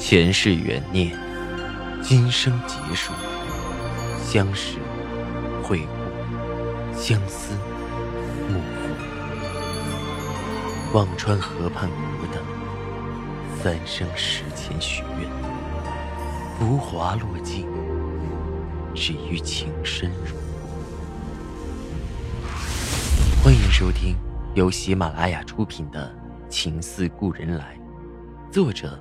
[0.00, 1.14] 前世缘孽，
[2.02, 3.12] 今生劫数，
[4.24, 4.78] 相识、
[5.62, 7.52] 会故，相思、
[8.48, 8.64] 幕后。
[10.94, 12.42] 忘川河畔孤灯，
[13.62, 15.30] 三生石前许愿，
[16.58, 17.66] 浮华落尽，
[18.94, 20.34] 只余情深入。
[23.44, 24.16] 欢迎收听
[24.54, 26.10] 由喜马拉雅出品的
[26.48, 27.78] 《情似故人来》，
[28.50, 28.98] 作者。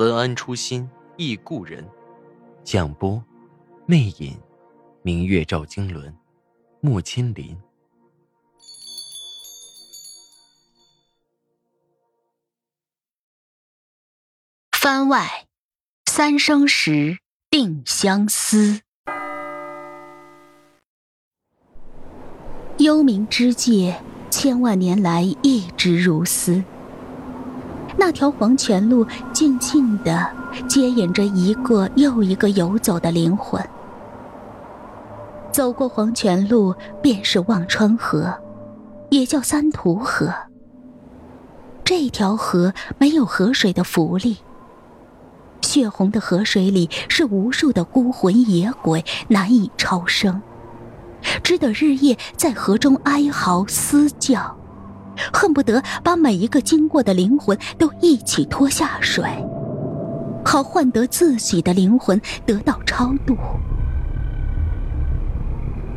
[0.00, 1.86] 文安初心忆故人，
[2.64, 3.22] 蒋波，
[3.84, 4.34] 魅影，
[5.02, 6.14] 明月照经纶，
[6.80, 7.54] 木千林。
[14.72, 15.46] 番外，
[16.06, 17.18] 三生石
[17.50, 18.80] 定相思。
[22.78, 26.64] 幽冥之界，千万年来一直如斯。
[28.00, 30.26] 那条黄泉路静静地
[30.66, 33.62] 接引着一个又一个游走的灵魂。
[35.52, 38.40] 走过黄泉路，便是忘川河，
[39.10, 40.32] 也叫三途河。
[41.84, 44.38] 这条河没有河水的浮力，
[45.60, 50.40] 血红的河水里是无数的孤魂野鬼，难以超生，
[51.42, 54.56] 只得日夜在河中哀嚎嘶叫。
[55.32, 59.24] 恨不得把每一个经过的灵魂都一起拖下水，
[60.44, 63.36] 好换得自己的灵魂得到超度。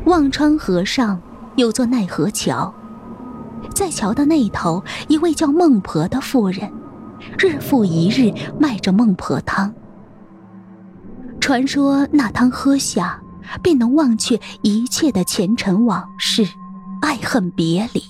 [0.05, 1.21] 忘川河上
[1.55, 2.73] 有座奈何桥，
[3.73, 6.71] 在桥的那头，一位叫孟婆的妇人，
[7.39, 9.73] 日复一日卖着孟婆汤。
[11.39, 13.21] 传说那汤喝下，
[13.61, 16.47] 便能忘却一切的前尘往事，
[17.01, 18.01] 爱恨别离。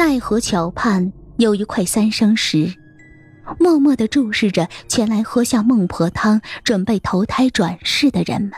[0.00, 2.74] 奈何桥畔有一块三生石，
[3.58, 8.52] 默默的注视着前来喝下孟婆汤、准备投胎转世的人们。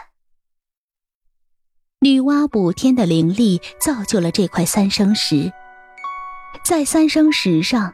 [1.98, 5.52] 女娲补天的灵力造就了这块三生石，
[6.64, 7.92] 在三生石上，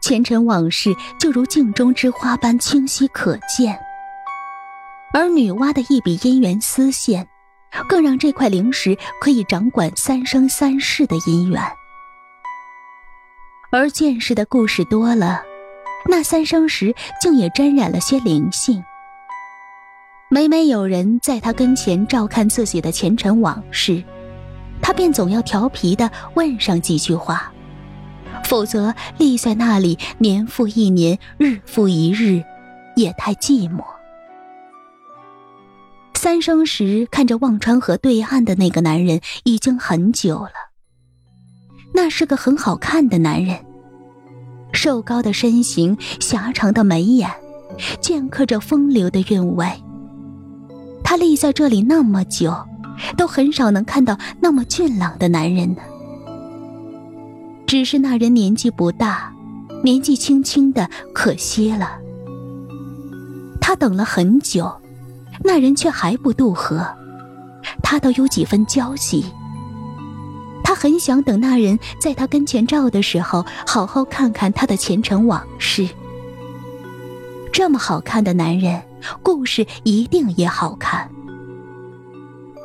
[0.00, 3.78] 前尘往事就如镜中之花般清晰可见。
[5.12, 7.28] 而女娲的一笔姻缘丝线，
[7.86, 11.62] 更让这块灵石可以掌管三生三世的姻缘。
[13.70, 15.42] 而见识的故事多了，
[16.08, 18.82] 那三生石竟也沾染了些灵性。
[20.30, 24.02] 每每有人在他跟前照看自己的前尘往事，
[24.80, 27.52] 他便总要调皮的问上几句话，
[28.44, 32.42] 否则立在那里年复一年，日复一日，
[32.96, 33.84] 也太寂寞。
[36.14, 40.67] 三生石看着忘川河对岸的那个男人已经很久了。
[42.00, 43.58] 那是个很好看的男人，
[44.72, 47.28] 瘦高的身形，狭长的眉眼，
[48.00, 49.66] 镌刻着风流的韵味。
[51.02, 52.54] 他立在这里那么久，
[53.16, 55.82] 都很少能看到那么俊朗的男人呢。
[57.66, 59.34] 只是那人年纪不大，
[59.82, 61.98] 年纪轻轻的，可惜了。
[63.60, 64.72] 他等了很久，
[65.42, 66.86] 那人却还不渡河，
[67.82, 69.24] 他倒有几分焦急。
[70.78, 75.88] 很想等那人在他跟前照的时候，好好看看他的前尘往事。
[77.52, 78.80] 这么好看的男人，
[79.20, 81.10] 故事一定也好看。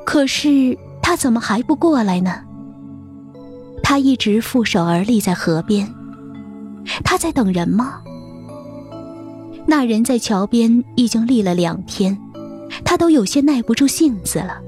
[0.05, 2.41] 可是他怎么还不过来呢？
[3.81, 5.91] 他一直负手而立在河边，
[7.03, 8.01] 他在等人吗？
[9.65, 12.15] 那人在桥边已经立了两天，
[12.85, 14.61] 他都有些耐不住性子了。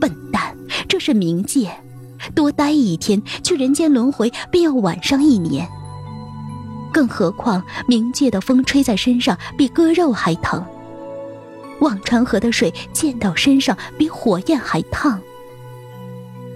[0.00, 0.56] 笨蛋，
[0.88, 1.70] 这是冥界。
[2.34, 5.68] 多待一天，去人间轮回便要晚上一年。
[6.92, 10.64] 更何况冥界的风吹在身上比割肉还疼，
[11.80, 15.20] 忘川河的水溅到身上比火焰还烫。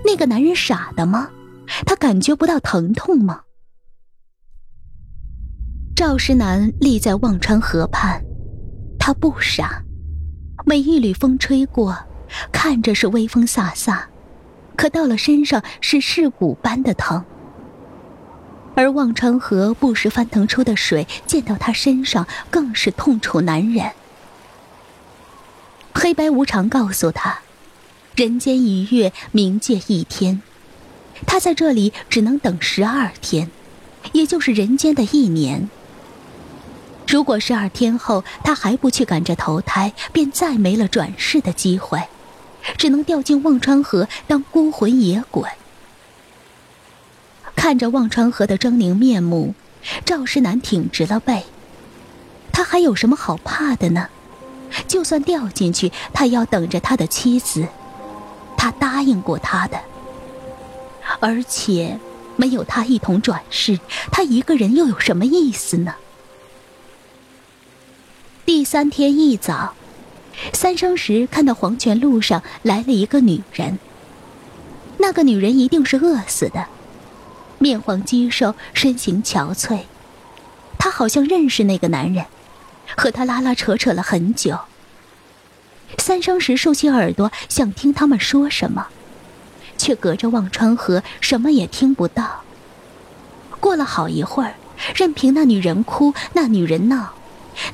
[0.05, 1.31] 那个男人傻的吗？
[1.85, 3.41] 他感觉不到疼痛吗？
[5.97, 8.23] 赵石南立在忘川河畔，
[8.99, 9.83] 他不傻，
[10.67, 11.97] 每一缕风吹过，
[12.53, 14.03] 看着是微风飒飒。
[14.77, 17.25] 可到了身上是噬骨般的疼，
[18.75, 23.91] 而忘川河不时翻腾出的水溅到他身上，更是痛楚难忍。
[25.95, 27.41] 黑白无常告诉他，
[28.15, 30.43] 人间一月，冥界一天，
[31.27, 33.51] 他在这里只能等十二天，
[34.13, 35.71] 也就是人间的一年。
[37.09, 42.03] 如果十二天后他还不去赶着投胎，便再没了转世的机会。
[42.77, 45.49] 只能掉进忘川河当孤魂野鬼。
[47.55, 49.55] 看着忘川河的狰狞面目，
[50.05, 51.45] 赵世南挺直了背，
[52.53, 54.09] 他还有什么好怕的呢？
[54.89, 57.67] 就算掉进去，他要等着他的妻子。
[58.59, 59.81] 他答应过他的，
[61.21, 62.01] 而且
[62.37, 63.79] 没有他一同转世，
[64.11, 65.95] 他一个人又有什么意思呢？
[68.45, 69.75] 第三天一早，
[70.53, 73.79] 三生石看到黄泉路上来了一个女人。
[74.99, 76.67] 那个女人一定是饿死的，
[77.59, 79.81] 面黄肌瘦，身形憔悴。
[80.79, 82.27] 他好像认识那个男人，
[82.97, 84.59] 和他拉拉扯扯了很久。
[85.99, 88.89] 三生石竖起耳朵，想听他们说什么，
[89.77, 92.43] 却隔着忘川河，什么也听不到。
[93.61, 94.55] 过了好一会儿，
[94.95, 97.15] 任凭那女人哭，那女人闹，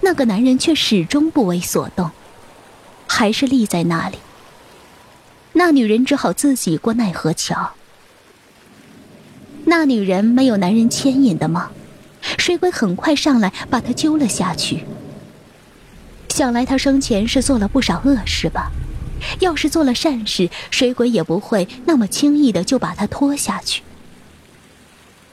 [0.01, 2.11] 那个男人却始终不为所动，
[3.23, 4.19] 还是立在那里。
[5.53, 7.75] 那女人只好自己过奈何桥。
[9.65, 11.71] 那女人没有男人牵引的吗？
[12.37, 14.83] 水鬼很快上来，把她揪了下去。
[16.31, 18.73] 想来她生前是做了不少恶事吧？
[19.39, 23.83] 要是做了善事，水鬼也不会那么轻易的就把她拖下去。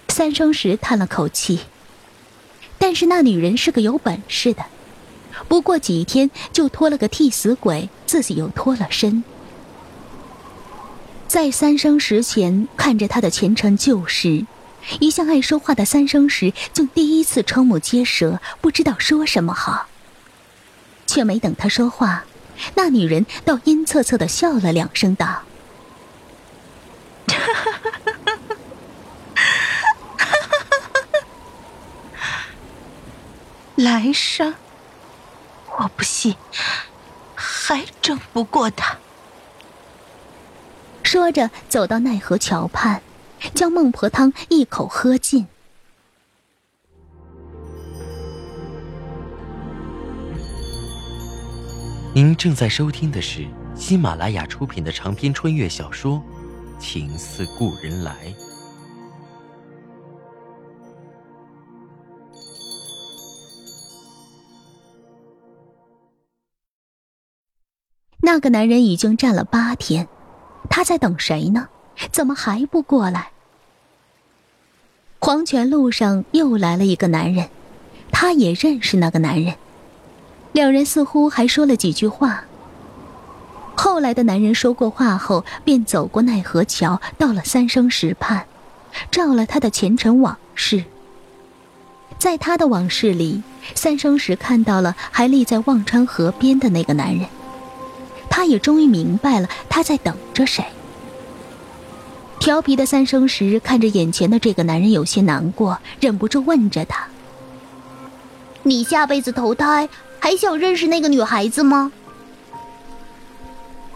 [0.09, 1.61] 三生石叹了口气，
[2.77, 4.63] 但是那女人是个有本事的，
[5.49, 9.23] 不过几天就拖了个替死鬼，自己又脱了身。
[11.27, 14.45] 在三生石前看着他的前尘旧事，
[14.99, 19.87] 一向爱说话的三生石竟第一次瞠目结舌，不知道说什么好。
[21.05, 22.25] 却没等他说话，
[22.75, 25.41] 那女人倒阴恻恻的笑了两声，道
[33.75, 34.53] ：“来生，
[35.79, 36.35] 我不信
[37.35, 38.97] 还争不过他。”
[41.03, 43.01] 说着，走到奈何桥畔，
[43.55, 45.47] 将孟婆汤一口喝尽。
[52.13, 56.21] 您正在收听的是喜马拉雅出品的长篇穿越小说
[56.79, 58.13] 《情似故人来》。
[68.31, 70.07] 那个男人已经站了八天，
[70.69, 71.67] 他在等谁呢？
[72.11, 73.31] 怎么还不过来？
[75.17, 77.49] 黄泉路上又来了一个男人，
[78.11, 79.55] 他也认识那个男人。
[80.51, 82.43] 两人似乎还说了几句话。
[83.75, 88.45] 后来的男人说过话后，便走过奈何桥，到了三生石畔，
[89.09, 90.83] 照了他的前尘往事。
[92.19, 93.41] 在他的往事里，
[93.73, 97.25] 三生石看到了还立在忘川河边的那个男人，
[98.29, 100.63] 他也终于明白了他在等着谁。
[102.39, 107.07] 调皮的三生石看着眼前的这个男人，有些难过，忍不住问着他
[108.63, 109.89] ：“你下辈子投胎？”
[110.21, 111.91] 还想认识那个女孩子吗？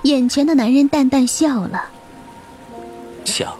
[0.03, 1.85] 眼前的男人淡淡笑了。
[3.25, 3.53] 想，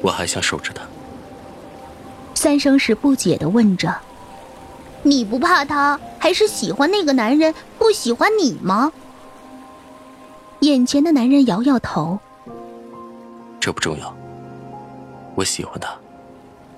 [0.00, 0.82] 我还想守着她。
[2.34, 3.94] 三生石不解的问着
[5.02, 8.92] ：“你不怕他，还是喜欢那个男人，不喜欢你吗？”
[10.62, 12.16] 眼前的男人摇摇头
[13.58, 14.14] ：“这不重要，
[15.34, 15.92] 我喜欢他，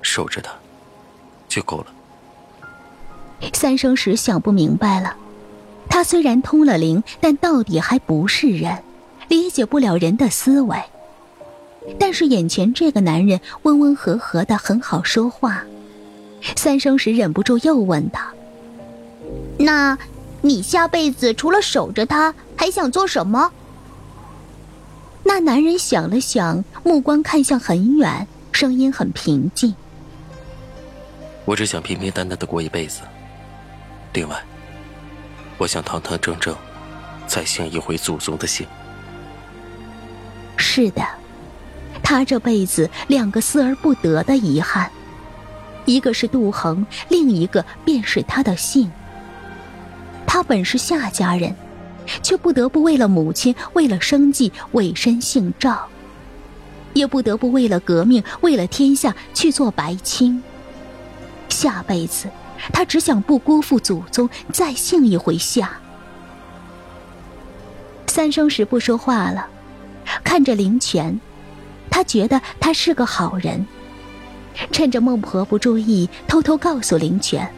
[0.00, 0.50] 守着他，
[1.48, 1.86] 就够了。”
[3.52, 5.14] 三生石想不明白了，
[5.86, 8.82] 他虽然通了灵，但到底还不是人，
[9.28, 10.82] 理解不了人的思维。
[11.98, 15.62] 但是眼前这个男人温温和和的，很好说话。
[16.56, 18.32] 三生石忍不住又问他
[19.60, 19.98] ：“那，
[20.40, 23.52] 你下辈子除了守着他，还想做什么？”
[25.24, 29.74] 那男人想了想，目光看向很远，声音很平静
[31.44, 33.00] ：“我只想平平淡淡的过一辈子。”
[34.12, 34.36] 另外，
[35.58, 36.54] 我想堂堂正正
[37.26, 38.66] 再姓一回祖宗的姓。
[40.56, 41.02] 是的，
[42.02, 44.90] 他这辈子两个思而不得的遗憾，
[45.84, 48.90] 一个是杜恒，另一个便是他的姓。
[50.26, 51.54] 他本是夏家人，
[52.22, 55.88] 却不得不为了母亲，为了生计，委身姓赵，
[56.92, 60.42] 也不得不为了革命，为了天下去做白青。
[61.48, 62.28] 下辈子。
[62.72, 65.70] 他只想不辜负祖宗，再姓一回夏。
[68.06, 69.46] 三生石不说话了，
[70.22, 71.20] 看着灵泉，
[71.90, 73.66] 他觉得他是个好人。
[74.72, 77.52] 趁着孟婆不注意，偷偷告诉灵泉：“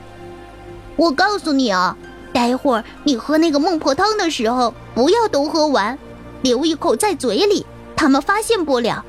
[0.97, 1.97] 我告诉你啊，
[2.33, 5.99] 待会儿你喝那个孟婆汤的时候，不要都喝完，
[6.43, 7.65] 留一口在嘴里，
[7.97, 9.05] 他们发现不了。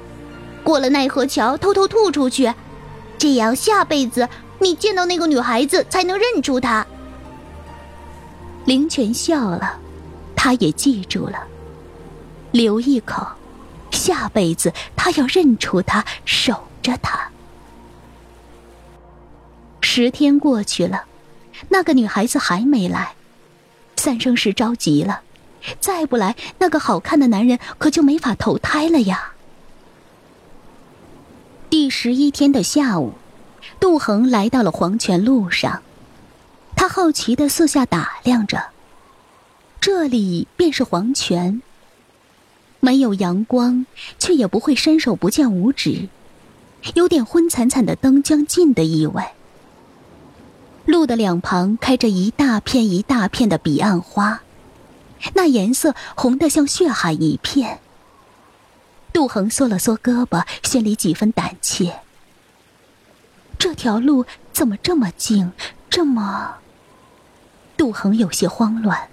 [0.63, 2.53] 过了奈何桥，偷偷吐出去，
[3.17, 4.27] 这样下辈子。”
[4.59, 6.87] 你见到那个女孩子才能认出她，
[8.65, 9.77] 灵泉笑了，
[10.35, 11.43] 他也记住了。
[12.51, 13.23] 留一口，
[13.91, 17.29] 下辈子他要认出他，守着他。
[19.81, 21.03] 十天过去了，
[21.69, 23.13] 那个女孩子还没来，
[23.95, 25.21] 三生石着急了，
[25.79, 29.33] 再不来，那个好看的男人可就没法投胎了呀。
[31.69, 33.13] 第十一天的下午，
[33.79, 35.81] 杜恒来到了黄泉路上。
[36.75, 38.67] 他好奇的四下打量着，
[39.81, 41.61] 这里便是黄泉。
[42.79, 43.85] 没有阳光，
[44.19, 46.07] 却也不会伸手不见五指，
[46.93, 49.23] 有点昏惨惨的灯将尽的意味。
[50.87, 54.39] 路的两旁开着一大片一大片的彼岸花，
[55.33, 57.81] 那颜色红得像血海一片。
[59.11, 61.99] 杜恒缩了缩胳膊，心里几分胆怯。
[63.59, 65.51] 这条路怎么这么静，
[65.89, 66.55] 这么……
[67.75, 69.09] 杜恒有些慌乱，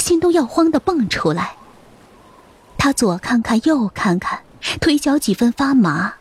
[0.00, 1.54] 心都要慌的蹦出来。
[2.76, 4.40] 他左看看，右看看，
[4.80, 6.14] 腿脚几分发麻。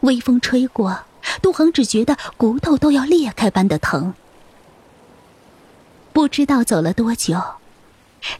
[0.00, 1.00] 微风吹过，
[1.42, 4.14] 杜恒只觉得骨头都要裂开般的疼。
[6.12, 7.40] 不知道走了多久，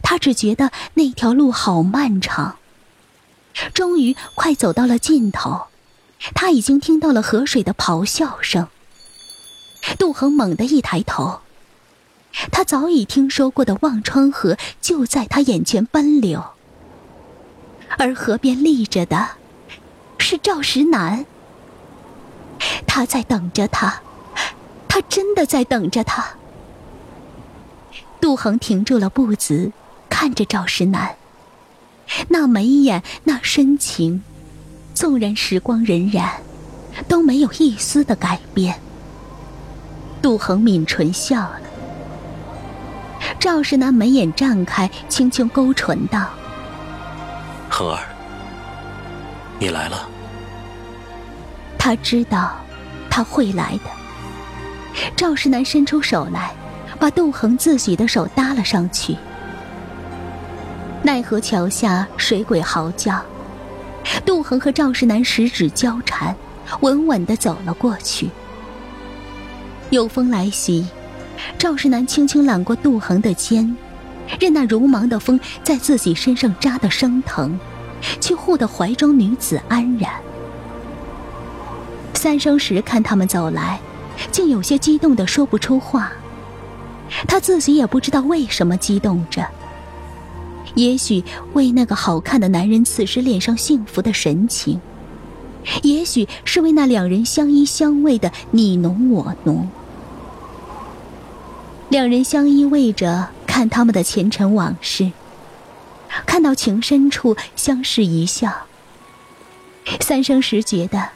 [0.01, 2.57] 他只觉得那条路好漫长。
[3.73, 5.67] 终于快走到了尽头，
[6.33, 8.67] 他已经听到了河水的咆哮声。
[9.97, 11.41] 杜恒猛地一抬头。
[12.51, 16.43] 他早已听说过的忘川河就在他眼前奔流，
[17.97, 19.29] 而河边立着的，
[20.17, 21.25] 是赵石南。
[22.87, 24.01] 他在等着他，
[24.87, 26.25] 他真的在等着他。
[28.21, 29.71] 杜恒停住了步子，
[30.09, 31.15] 看着赵石南，
[32.29, 34.23] 那眉眼，那深情，
[34.93, 36.29] 纵然时光荏苒，
[37.07, 38.79] 都没有一丝的改变。
[40.21, 41.61] 杜恒抿唇笑了。
[43.39, 46.29] 赵石南眉眼绽开，轻轻勾唇道
[47.69, 48.05] ：“恒儿，
[49.59, 50.09] 你来了。”
[51.85, 52.51] 他知道
[53.11, 55.11] 他会来的。
[55.15, 56.51] 赵世南伸出手来，
[56.97, 59.15] 把杜恒自己的手搭了上去。
[61.03, 63.23] 奈何桥下水鬼嚎叫，
[64.25, 66.35] 杜恒和赵世南十指交缠，
[66.79, 68.31] 稳稳的走了过去。
[69.91, 70.87] 有风来袭。
[71.55, 73.77] 赵世南轻轻揽过杜恒的肩，
[74.39, 77.59] 任那如芒的风在自己身上扎得生疼，
[78.19, 80.11] 却护得怀中女子安然。
[82.25, 83.79] 三生石看他们走来，
[84.31, 86.11] 竟有些激动的说不出话。
[87.27, 89.47] 他自己也不知道为什么激动着，
[90.73, 94.81] 也许为那个好看的男人此时脸上幸福的神情，
[95.83, 99.69] 也许是为那两人相依相偎的你侬我侬。
[101.89, 105.11] 两人相依偎着，看他们的前尘往事，
[106.25, 108.65] 看到情深处相视一笑。
[109.99, 111.09] 三生石觉得，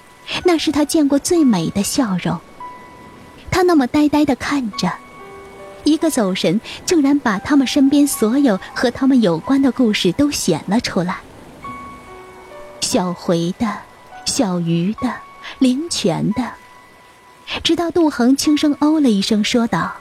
[0.43, 2.39] 那是他见过最美的笑容。
[3.51, 4.91] 他那么呆呆的看着，
[5.83, 11.17] 一个走神，竟然把他们身边所有和他们有关的故事都显了出来。
[12.81, 13.79] 小回的，
[14.25, 15.13] 小鱼的，
[15.57, 16.53] 灵泉的，
[17.63, 19.95] 直到杜恒轻声哦了一声，说道。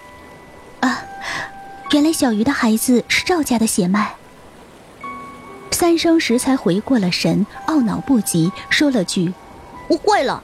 [0.80, 1.02] 啊，
[1.90, 4.14] 原来小鱼的孩子是赵家的血脉。
[5.70, 9.32] 三生石才回过了神，懊恼不及，说了句
[9.88, 10.42] ：“我会了。”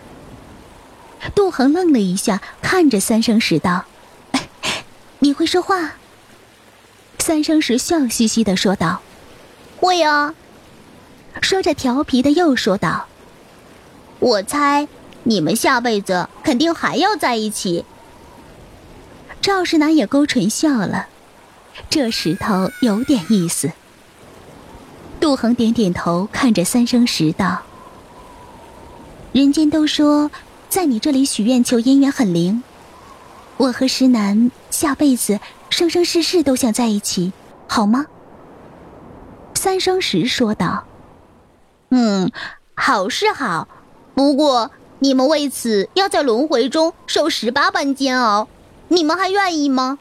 [1.34, 3.84] 杜恒愣了一下，看着三生石道
[5.20, 5.92] ：“你会说话？”
[7.18, 9.00] 三生石笑嘻嘻的说道
[9.80, 10.34] ：“会啊。”
[11.40, 13.06] 说着调皮的又说道
[14.20, 14.86] ：“我猜
[15.24, 17.84] 你们下辈子肯定还要在一起。”
[19.40, 21.08] 赵世南也勾唇笑了，
[21.90, 23.72] 这石头有点意思。
[25.20, 27.62] 杜恒点点头，看着三生石道
[29.34, 30.30] ：“人间都说，
[30.68, 32.62] 在你这里许愿求姻缘很灵。
[33.56, 37.32] 我和石楠下辈子生生世世都想在一起，
[37.66, 38.06] 好吗？”
[39.52, 40.84] 三生石说道
[41.90, 42.30] ：“嗯，
[42.76, 43.66] 好是好，
[44.14, 48.46] 不过你们为此要在轮回中受十八般煎熬。”
[48.86, 49.98] 你们还愿意吗？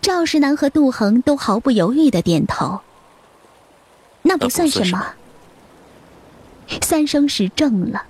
[0.00, 2.80] 赵石楠和杜恒都毫不犹豫的点头。
[4.22, 5.12] 那不算什么。
[6.82, 8.04] 三生石正了。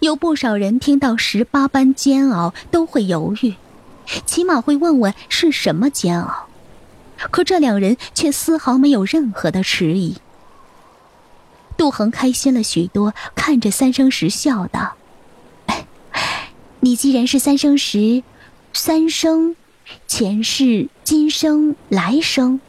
[0.00, 3.54] 有不少人听到十八般煎熬都会犹豫，
[4.24, 6.46] 起码会问问是什么煎熬。
[7.30, 10.16] 可这两人却丝毫没有任何的迟疑。
[11.76, 14.94] 杜恒开心了许多，看着三生石笑道。
[16.80, 18.22] 你既然是三生石，
[18.72, 19.54] 三生，
[20.06, 22.60] 前世、今生、来生，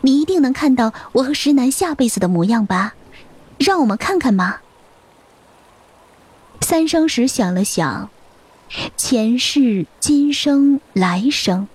[0.00, 2.94] 你一定能看到我和石楠下辈子的模样吧？
[3.58, 4.58] 让我们看看嘛。
[6.60, 8.10] 三生石想了想，
[8.96, 11.68] 前世、今生、来生，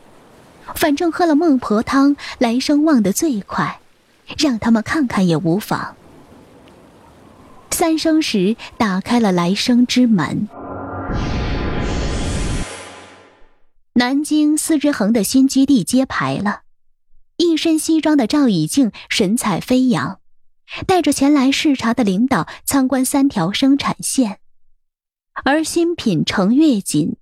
[0.76, 3.80] 反正喝了孟婆汤，来生忘得最快，
[4.38, 5.96] 让他们看看也无妨。
[7.72, 10.50] 三生石打开了来生之门。
[13.94, 16.62] 南京司之恒的新基地揭牌了，
[17.38, 20.20] 一身西装的赵以静神采飞扬，
[20.86, 24.40] 带着前来视察的领导参观三条生产线，
[25.44, 27.18] 而新品程月锦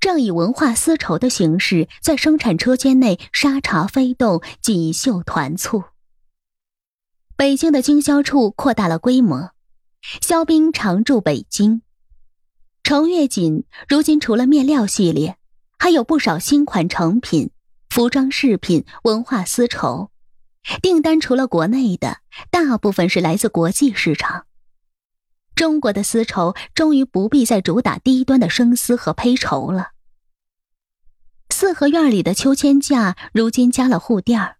[0.00, 5.84] 正以文化丝绸的形式在生产车间内沙茶飞动，锦绣团簇。
[7.36, 9.50] 北京的经销处扩大了规模，
[10.20, 11.82] 肖兵常驻北京。
[12.82, 15.36] 程月锦如今除了面料系列。
[15.76, 17.50] 还有不少新款成品、
[17.90, 20.10] 服装饰品、文化丝绸，
[20.82, 22.18] 订单除了国内的，
[22.50, 24.46] 大部分是来自国际市场。
[25.54, 29.92] 中国的丝绸终于不必再主打低端的生丝和胚绸了。
[31.50, 34.56] 四合院里的秋千架如今加了护垫儿，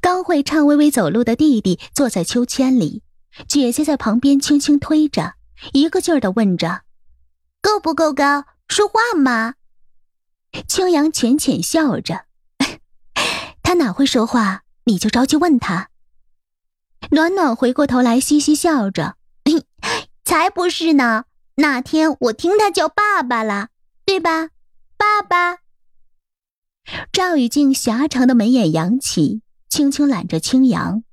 [0.00, 3.02] 刚会颤巍巍走路的弟弟坐在秋千里，
[3.48, 5.34] 姐姐在旁边轻轻推着，
[5.72, 6.82] 一个劲儿的问着
[7.60, 8.44] ：“够不够高？
[8.68, 9.54] 说话嘛！”
[10.68, 12.26] 青阳浅浅笑着，
[13.64, 14.63] 他哪会说话？
[14.84, 15.90] 你就着急问他。
[17.10, 19.16] 暖暖回过头来，嘻嘻笑着，
[20.24, 21.24] 才不是呢！
[21.56, 23.68] 那天我听他叫爸爸了，
[24.04, 24.48] 对吧？
[24.96, 25.58] 爸爸。
[27.12, 31.04] 赵雨静狭长的眉眼扬起，轻轻揽着青阳，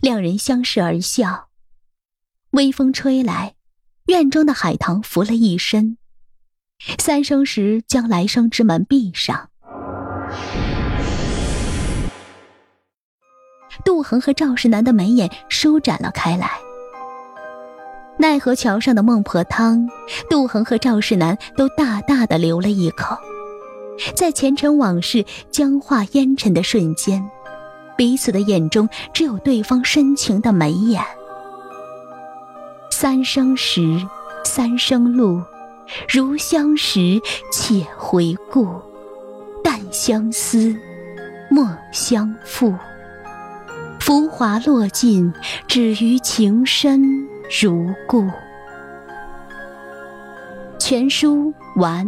[0.00, 1.48] 两人相视而笑。
[2.50, 3.54] 微风吹来，
[4.06, 5.96] 院中的海棠拂了一身。
[6.98, 9.49] 三生石将来生之门闭上，
[13.84, 16.50] 杜恒和赵世南的眉眼舒展了开来。
[18.18, 19.88] 奈何桥上的孟婆汤，
[20.28, 23.16] 杜恒和赵世南都大大的流了一口。
[24.14, 27.30] 在前尘往事僵化烟尘的瞬间，
[27.96, 31.02] 彼此的眼中只有对方深情的眉眼。
[32.90, 34.06] 三生石，
[34.44, 35.42] 三生路。
[36.08, 38.66] 如相识，且回顾；
[39.64, 40.76] 但相思，
[41.50, 42.72] 莫相负。
[44.10, 45.32] 浮华落尽，
[45.68, 47.00] 只余情深
[47.62, 48.28] 如故。
[50.80, 52.04] 全书完。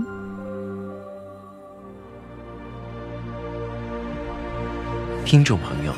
[5.24, 5.92] 听众朋友，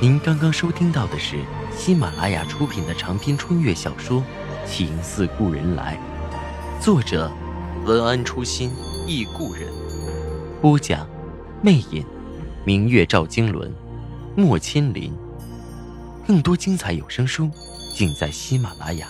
[0.00, 1.36] 您刚刚收听到的是
[1.70, 4.18] 喜马拉雅出品的长篇穿越小说
[4.68, 5.96] 《情似故人来》。
[6.84, 7.30] 作者：
[7.86, 8.72] 文安初心
[9.06, 9.72] 忆故人，
[10.60, 11.06] 播讲：
[11.62, 12.04] 魅影，
[12.64, 13.72] 明月照经纶，
[14.34, 15.16] 莫千林。
[16.26, 17.50] 更多精彩有声书，
[17.92, 19.08] 尽在喜马拉雅。